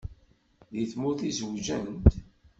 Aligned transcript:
Deg 0.73 0.87
tmurt 0.91 1.21
i 1.29 1.31
zewǧent? 1.37 2.13